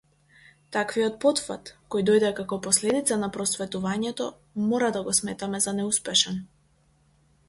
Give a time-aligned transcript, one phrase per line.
[0.75, 4.31] Таквиот потфат, кој дојде како последица на просветувањето,
[4.71, 6.41] мора да го сметаме за неуспешен.